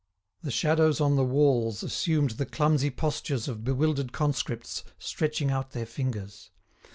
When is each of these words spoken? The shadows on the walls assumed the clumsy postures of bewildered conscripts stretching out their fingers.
The 0.41 0.49
shadows 0.49 0.99
on 0.99 1.15
the 1.15 1.23
walls 1.23 1.83
assumed 1.83 2.31
the 2.31 2.45
clumsy 2.47 2.89
postures 2.89 3.47
of 3.47 3.63
bewildered 3.63 4.11
conscripts 4.11 4.83
stretching 4.97 5.51
out 5.51 5.73
their 5.73 5.85
fingers. 5.85 6.49